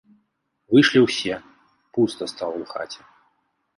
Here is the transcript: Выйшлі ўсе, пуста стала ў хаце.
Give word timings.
Выйшлі 0.75 0.99
ўсе, 1.07 1.35
пуста 1.99 2.23
стала 2.33 2.55
ў 2.65 2.75
хаце. 2.75 3.01